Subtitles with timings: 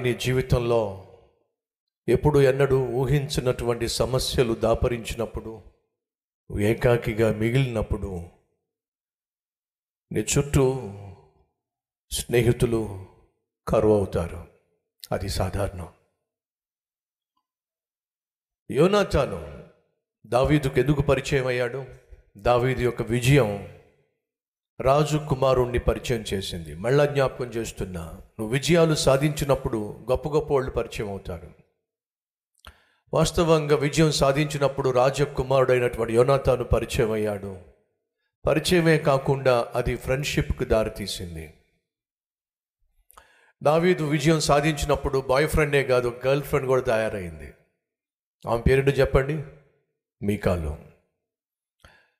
[0.00, 1.08] నీ జీవితంలో
[2.08, 5.62] ఎప్పుడు ఎన్నడూ ఊహించినటువంటి సమస్యలు దాపరించినప్పుడు
[6.60, 8.30] ఏకాకిగా మిగిలినప్పుడు
[10.12, 10.64] నీ చుట్టూ
[12.10, 13.06] స్నేహితులు
[13.68, 14.48] కరువు అవుతారు
[15.12, 15.88] అది సాధారణం.
[18.70, 19.70] యోనాచాను
[20.26, 21.86] దావీదుకు ఎందుకు పరిచయం అయ్యాడు
[22.36, 23.81] దావీదు యొక్క విజయం
[24.82, 26.74] రాజు కుమారుణ్ణి పరిచయం చేసింది.
[26.74, 31.50] మళ్ళా జ్ఞాపకం చేస్తున్నా నువ్వు విజయాలు సాధించినప్పుడు గొప్ప గొప్ప వాళ్ళు పరిచయం అవుతారు.
[33.14, 37.58] వాస్తవంగా విజయం సాధించినప్పుడు రాజకుమారుడైనటువంటి యోనాతాను పరిచయం అయ్యాడు.
[38.46, 41.54] పరిచయమే కాకుండా అది ఫ్రెండ్షిప్కి దారితీసింది.
[43.62, 47.54] దావీదు విజయం సాధించినప్పుడు బాయ్ ఫ్రెండే కాదు గర్ల్ ఫ్రెండ్ కూడా తయారైంది.
[48.48, 49.44] ఆమె పేరుని చెప్పండి?
[50.26, 50.76] మీకాలు.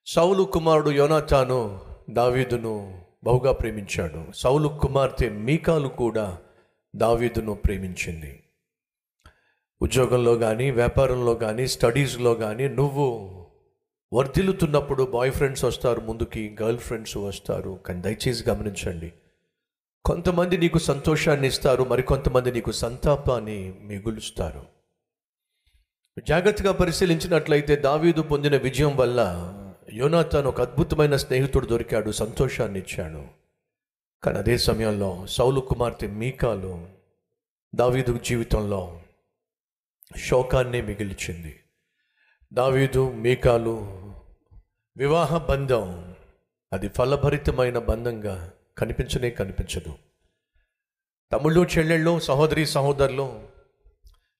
[0.06, 4.32] సౌలు కుమారుడు యోనాతాను దావీదును బహుగా ప్రేమించాడు.
[4.34, 6.38] సౌలు కుమార్తె మీకాలు కూడా
[6.96, 8.42] దావీదును ప్రేమించింది.
[9.82, 13.28] ఉద్యోగంలో కానీ వ్యాపారంలో కానీ స్టడీస్లో కానీ నువ్వు
[14.12, 17.78] వర్ధిల్లుతున్నప్పుడు బాయ్ ఫ్రెండ్స్ వస్తారు ముందుకి గర్ల్ ఫ్రెండ్స్ వస్తారు.
[17.86, 19.12] కానీ దయచేసి గమనించండి.
[20.04, 24.66] కొంతమంది నీకు సంతోషాన్ని ఇస్తారు మరికొంతమంది నీకు సంతాపాన్ని మిగులుస్తారు.
[26.28, 29.52] జాగ్రత్తగా పరిశీలించినట్లయితే దావీదు పొందిన విజయం వల్ల
[29.92, 33.24] యోనాథాన్ ఒక అద్భుతమైన స్నేహితుడు దొరికాడు సంతోషాన్ని ఇచ్చాడు
[34.24, 36.88] కానీ అదే సమయంలో సౌలు కుమార్తె మీకాలు
[37.74, 39.02] దావీదు జీవితంలో
[40.16, 41.60] శోకాన్ని మిగిల్చింది.
[42.52, 43.72] దావీదు మీకాలు
[44.96, 46.14] వివాహ బంధం
[46.72, 49.94] అది ఫలభరితమైన బంధంగా కనిపించనే కనిపించదు.
[51.32, 53.48] తమ్ముళ్ళు చెల్లెళ్ళు సహోదరి సహోదరులు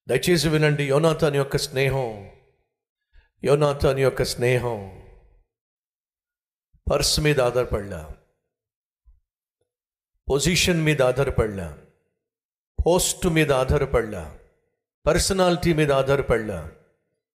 [0.09, 2.31] దయచేసి వినండి యోనాథాన్ యొక్క స్నేహం
[3.45, 5.02] యోనాథాన్ యొక్క స్నేహం
[6.93, 8.11] పర్స్ మీద ఆధారపడలా.
[10.31, 11.79] పొజిషన్ మీద ఆధారపడలా.
[12.87, 14.39] పోస్ట్ మీద ఆధారపడలా.
[15.07, 16.71] పర్సనాలిటీ మీద ఆధారపడలా.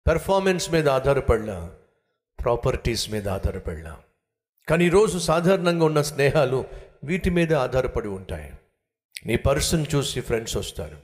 [0.08, 1.72] పెర్ఫార్మెన్స్ మీద ఆధారపడలా.
[2.40, 4.02] ప్రాపర్టీస్ మీద ఆధారపడలా.
[4.70, 6.66] కానీ ఈరోజు సాధారణంగా ఉన్న స్నేహాలు
[7.04, 8.54] వీటి మీద ఆధారపడి ఉంటాయి.
[9.26, 10.98] నీ పర్సన్ చూసి ఫ్రెండ్స్ వస్తారు.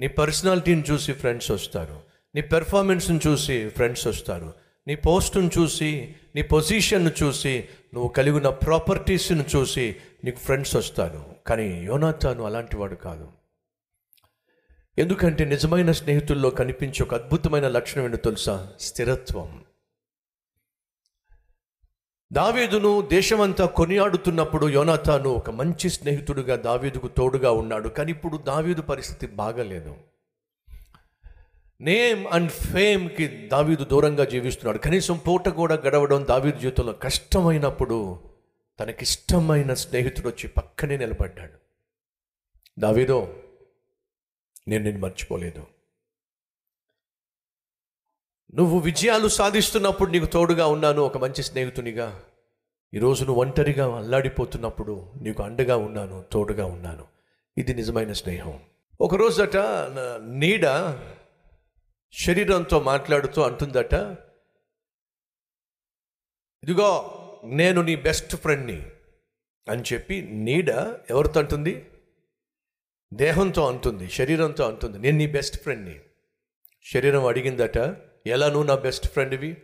[0.00, 2.02] నీ పర్సనాలిటీని చూసి ఫ్రెండ్స్ వస్తారు.
[2.34, 4.61] నీ పెర్ఫార్మెన్స్ని చూసి ఫ్రెండ్స్ వస్తారు.
[4.86, 11.34] నీ పోస్టును చూసి నీ పొజిషన్ను చూసి నువ్వు కలిగి ఉన్న ప్రాపర్టీస్ను చూసి నీకు ఫ్రెండ్స్ వస్తాను.
[11.46, 13.28] కానీ యోనాథాను అలాంటి వాడు కాదు.
[14.98, 18.72] ఎందుకంటే నిజమైన స్నేహితుల్లో కనిపించే ఒక అద్భుతమైన లక్షణం ఏంటో తెలుసా?
[18.80, 19.64] స్థిరత్వం.
[22.32, 27.88] దావీదును దేశమంతా కొనియాడుతున్నప్పుడు యోనాథాను ఒక మంచి స్నేహితుడుగా దావీదుకు తోడుగా ఉన్నాడు.
[27.88, 29.96] కానీ ఇప్పుడు దావీదు పరిస్థితి బాగలేదు.
[31.82, 34.78] నేమ్ అండ్ ఫేమ్కి దావీదు దూరంగా జీవిస్తున్నాడు.
[34.78, 38.18] కనీసం పూట కూడా గడవడం దావీదు జీవితంలో కష్టమైనప్పుడు
[38.80, 41.52] తనకిష్టమైన స్నేహితుడు వచ్చి పక్కనే నిలబడ్డాడు.
[42.78, 43.36] దావీదో
[44.68, 45.66] నేను నిన్ను మర్చిపోలేదు.
[48.54, 52.22] నువ్వు విజయాలు సాధిస్తున్నప్పుడు నీకు తోడుగా ఉన్నాను ఒక మంచి స్నేహితునిగా.
[52.94, 57.04] ఈరోజు నువ్వు ఒంటరిగా అల్లాడిపోతున్నప్పుడు నీకు అండగా ఉన్నాను తోడుగా ఉన్నాను.
[57.58, 58.60] ఇది నిజమైన స్నేహం.
[59.00, 59.56] ఒకరోజట
[60.20, 60.66] నీడ
[62.12, 63.94] శరీరంతో మాట్లాడుతూ అంటుందట
[66.64, 67.08] ఇదిగో
[67.44, 68.86] నేను నీ బెస్ట్ ఫ్రెండ్ని
[69.68, 70.68] అని చెప్పి నీడ
[71.10, 71.90] ఎవరితో అంటుంది?
[73.14, 76.00] దేహంతో అంటుంది శరీరంతో అంటుంది నేను నీ బెస్ట్ ఫ్రెండ్ని.
[76.92, 77.78] శరీరం అడిగిందట
[78.26, 79.56] ఎలా నువ్వు నా బెస్ట్ ఫ్రెండ్వి?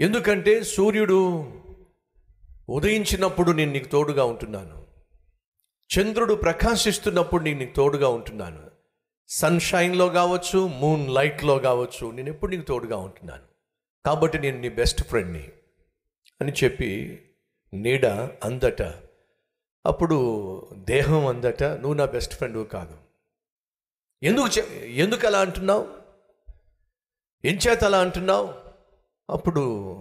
[0.00, 1.18] ఎందుకంటే సూర్యుడు
[2.68, 4.86] ఉదయించినప్పుడు నేను నీకు తోడుగా ఉంటున్నాను.
[5.90, 8.67] చంద్రుడు ప్రకాశిస్తున్నప్పుడు నేను నీకు తోడుగా ఉంటున్నాను.
[9.28, 13.42] సన్షైన్లో కావచ్చు మూన్ లైట్లో కావచ్చు నేను ఎప్పుడు నీకు తోడుగా ఉంటున్నాను.
[14.06, 15.48] కాబట్టి నేను నీ బెస్ట్ ఫ్రెండ్ని
[16.40, 17.22] అని చెప్పి
[17.74, 18.06] నీడ
[18.44, 18.82] అందట
[19.86, 22.96] అప్పుడు దేహం అందట నువ్వు నా బెస్ట్ ఫ్రెండ్ కాదు.
[24.22, 25.88] ఎందుకు చె- ఎందుకు అలా అంటున్నావు?
[27.44, 28.54] ఎంచేత అలా అంటున్నావు?
[29.30, 29.94] అప్పుడు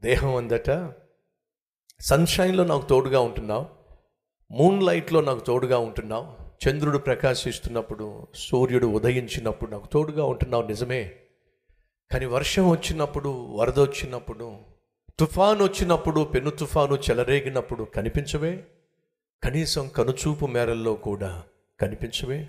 [0.00, 0.92] దేహం అందట
[2.00, 3.66] సన్షైన్లో నాకు తోడుగా ఉంటున్నావు
[4.50, 11.14] మూన్ లైట్లో నాకు తోడుగా ఉంటున్నావు చంద్రుడు ప్రకాశిస్తున్నప్పుడు సూర్యుడు ఉదయించినప్పుడు నాకు తోడుగా ఉంటున్నావు నిజమే.
[12.12, 14.56] కానీ వర్షం వచ్చినప్పుడు వరద వచ్చినప్పుడు
[15.18, 18.66] తుఫాన్ వచ్చినప్పుడు పెను తుఫాను చెలరేగినప్పుడు కనిపించవే?
[19.44, 21.42] కనీసం కనుచూపు మేరల్లో కూడా
[21.80, 22.48] కనిపించవే?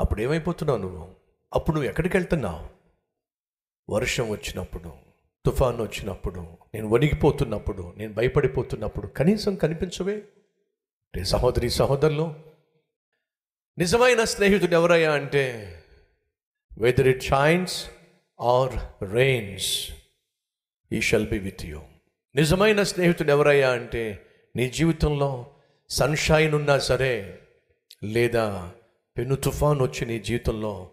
[0.00, 1.08] అప్పుడు ఏమైపోతున్నావు నువ్వు?
[1.54, 2.82] అప్పుడు నువ్వు ఎక్కడికి వెళ్తున్నావు?
[3.92, 4.92] వర్షం వచ్చినప్పుడు
[5.46, 6.40] తుఫాన్ వచ్చినప్పుడు
[6.74, 10.22] నేను వణిగిపోతున్నప్పుడు నేను భయపడిపోతున్నప్పుడు కనీసం కనిపించవే?
[11.16, 12.51] రే సహోదరి సహోదరులు
[13.78, 15.44] నిజమైన స్నేహితుడు ఎవరయ్యా అంటే
[16.78, 17.90] whether it shines
[18.40, 19.92] or rains
[20.92, 21.80] he shall be with you
[22.34, 24.24] నిజమైన స్నేహితుడు ఎవరయ్యా అంటే
[24.56, 25.56] నీ జీవితంలో
[25.90, 27.40] సన్షైన్ ఉన్నా సరే
[28.04, 28.72] లేదా
[29.16, 30.90] పెను తుఫాన్ వచ్చి నీ జీవితంలో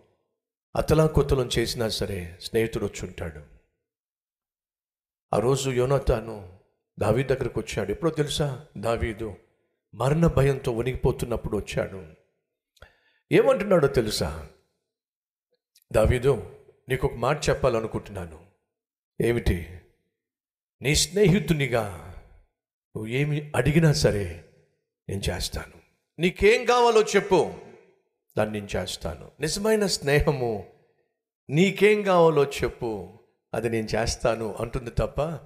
[0.76, 3.42] అతలాకుతలం చేసినా సరే స్నేహితుడు వచ్చి ఉంటాడు
[5.34, 6.60] ఆ రోజు యోనతాను
[7.00, 8.66] దావీ దగ్గరకు వచ్చాడు ఎప్పుడో తెలుసా?
[8.78, 9.36] దావీదు
[9.94, 12.08] మరణ భయంతో వణిగిపోతున్నప్పుడు వచ్చాడు
[13.32, 14.50] ఏమంటున్నాడో తెలుసా?
[15.92, 16.60] దావీదు
[16.90, 18.46] నీకు ఒక మాట చెప్పాలనుకుంటున్నాను.
[19.22, 19.80] ఏమిటి?
[20.82, 22.16] నీ స్నేహితునిగా
[22.96, 24.46] నువ్వు ఏమి అడిగినా సరే
[25.10, 25.74] నేను చేస్తాను.
[26.20, 27.54] నీకేం కావాలో చెప్పు
[28.38, 29.32] దాన్ని నేను చేస్తాను.
[29.40, 30.68] నిజమైన స్నేహము
[31.50, 33.20] నీకేం కావాలో చెప్పు
[33.54, 35.40] అది నేను చేస్తాను అంటుంది తప్ప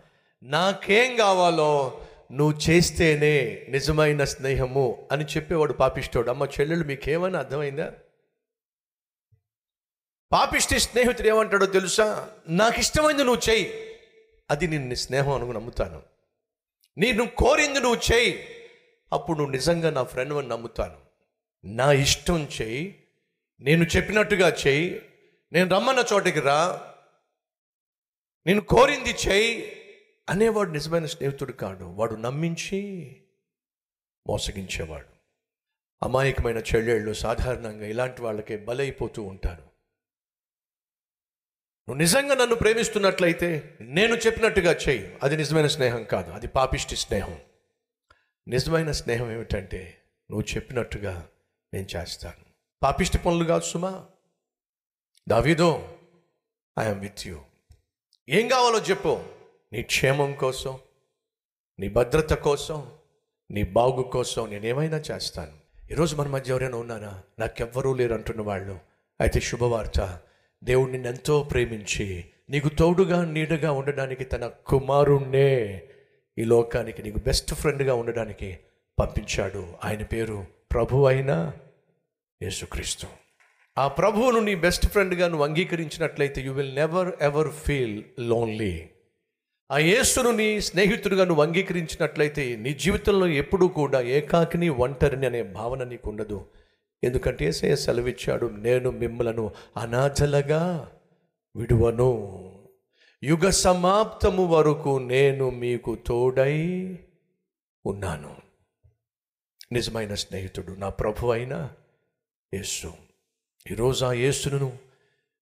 [0.44, 2.02] నాకేం కావాలో
[2.34, 6.30] నువ్వు చేస్తేనే నిజమైన స్నేహము అని చెప్పేవాడు పాపిష్టోడు.
[6.30, 7.94] అమ్మ చెల్లెలు మీకేమైనా అర్థమైందా?
[10.32, 12.30] పాపిష్టి స్నేహితుడు ఏమంటాడో తెలుసా?
[12.50, 13.74] నాకు ఇష్టమైంది నువ్వు చేయి.
[14.52, 16.02] అది నిన్ను స్నేహం అనుకు నమ్ముతాను.
[16.98, 18.48] నేను కోరింది నువ్వు చేయి.
[19.14, 20.98] అప్పుడు నువ్వు నిజంగా నా ఫ్రెండ్ అని నమ్ముతాను.
[21.66, 23.04] నా ఇష్టం చెయ్యి
[23.62, 25.02] నేను చెప్పినట్టుగా చెయ్యి
[25.52, 26.82] నేను రమ్మన్న చోటికి రా.
[28.46, 29.80] నేను కోరింది చేయి.
[30.30, 31.86] అనేవాడు నిజమైన స్నేహితుడు కాడు.
[31.86, 33.10] వాడు నమ్మించి
[34.28, 35.08] మోసగించేవాడు.
[36.04, 39.62] అమాయకమైన చెల్లెళ్ళు సాధారణంగా ఇలాంటి వాళ్ళకే బలైపోతూ ఉంటారు.
[41.90, 45.20] నువ్వు నిజంగా నన్ను ప్రేమిస్తున్నట్లయితే నేను చెప్పినట్టుగా చెయ్యి.
[45.24, 46.32] అది నిజమైన స్నేహం కాదు.
[46.32, 47.42] అది పాపిష్టి స్నేహం.
[48.48, 51.30] నిజమైన స్నేహం ఏమిటంటే నువ్వు చెప్పినట్టుగా
[51.74, 52.46] నేను చేస్తాను.
[52.84, 54.06] పాపిష్టి పనులు కాదు సుమా.
[55.30, 56.00] దావీదో
[56.80, 57.42] ఐఎమ్ విత్ యూ
[58.30, 59.33] ఏం కావాలో చెప్పు.
[59.74, 60.80] నీ క్షేమం కోసం
[61.80, 62.88] నీ భద్రత కోసం
[63.52, 65.52] నీ బాగు కోసం నేనేమైనా చేస్తాను.
[65.92, 68.80] ఈరోజు మన మధ్య ఎవరైనా ఉన్నానా నాకెవ్వరూ లేరు అంటున్న వాళ్ళు.
[69.22, 70.20] అయితే శుభవార్త.
[70.64, 75.84] దేవుడు నిన్ను ఎంతో ప్రేమించి నీకు తోడుగా నీడగా ఉండడానికి తన కుమారుణ్ణే
[76.38, 78.60] ఈ లోకానికి నీకు బెస్ట్ ఫ్రెండ్గా ఉండడానికి
[79.00, 79.74] పంపించాడు.
[79.84, 81.52] ఆయన పేరు ప్రభు అయిన
[82.42, 83.08] యేసుక్రీస్తు.
[83.78, 88.90] ఆ ప్రభువును నీ బెస్ట్ ఫ్రెండ్గా నువ్వు అంగీకరించినట్లయితే you will never ever feel lonely
[89.74, 96.10] ఆ యేసును నీ స్నేహితుడిగా నువ్వు అంగీకరించినట్లయితే నీ జీవితంలో ఎప్పుడూ కూడా ఏకాకిని ఒంటరిని అనే భావన నీకు
[96.10, 96.46] ఉండదు
[97.04, 100.92] ఎందుకంటే ఏసయ్య సెలవిచ్చాడు నేను మిమ్మలను అనాథలుగా
[101.56, 102.10] విడువను.
[103.24, 106.64] యుగ సమాప్తము వరకు నేను మీకు తోడై
[107.86, 108.36] ఉన్నాను.
[109.72, 111.70] నిజమైన స్నేహితుడు నా ప్రభు అయిన
[112.54, 112.94] యేసు.
[113.72, 114.74] ఈరోజు ఆ యేసును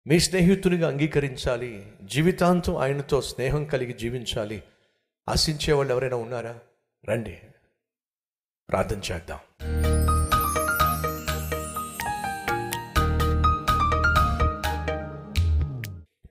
[0.08, 1.92] మీ స్నేహితునిగా అంగీకరించాలి.
[2.04, 4.64] జీవితాంతం ఆయనతో స్నేహం కలిగి జీవించాలి.
[5.30, 6.60] ఆశించే వాళ్ళు ఎవరైనా ఉన్నారా?
[7.10, 7.40] రండి.
[8.70, 9.40] ప్రార్థన చేద్దాం.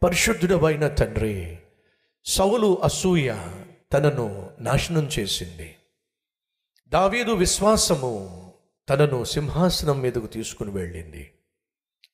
[0.03, 1.59] పరిశుద్ధుడమైన తండ్రి
[2.25, 3.35] సౌలు అసూయ
[3.93, 5.77] తనను నాశనం చేసింది.
[6.89, 8.53] దావీదు విశ్వాసము
[8.89, 11.31] తనను సింహాసనం మీదకు తీసుకుని వెళ్ళింది.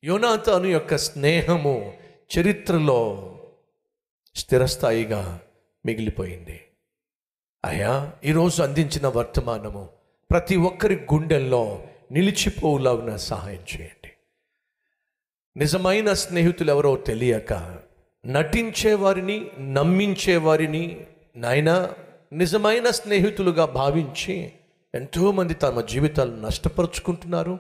[0.06, 1.93] యోనాతాను యొక్క స్నేహము
[2.38, 3.32] చరిత్రలో
[4.35, 5.41] స్థిరస్థాయిగా
[5.87, 6.61] మిగిలిపోయింది.
[7.64, 9.88] అయ్యా ఈరోజు అందించిన వర్తమానము
[10.31, 14.11] ప్రతి ఒక్కరి గుండెల్లో నిలిచిపోవులాగున సహాయం చేయండి.
[15.56, 17.53] నిజమైన స్నేహితులు ఎవరో తెలియక
[18.26, 21.06] నటించేవారిని నమ్మించేవారిని నమ్మించే వారిని
[21.37, 21.93] నాయన
[22.32, 24.53] నిజమైన స్నేహితులుగా భావించి
[24.94, 27.58] ఎంతోమంది తమ జీవితాలను నష్టపరుచుకుంటున్నారు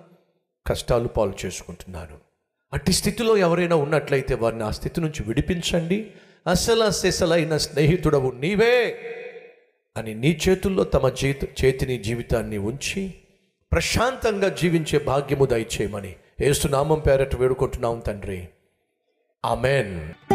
[0.66, 2.25] కష్టాలు పాలు చేసుకుంటున్నారు.
[2.72, 6.12] అట్టి స్థితిలో ఎవరైనా ఉన్నట్లయితే వారిని ఆ స్థితి నుంచి విడిపించండి.
[6.46, 8.98] అసలు అసలైన స్నేహితుడవు నీవే
[9.96, 13.14] అని నీ చేతుల్లో తమ జీత చేతిని జీవితాన్ని ఉంచి
[13.72, 18.48] ప్రశాంతంగా జీవించే భాగ్యము దయచేయమని ఏసునామం పేరట వేడుకుంటున్నాం తండ్రి.
[19.44, 20.25] ఆమెన్.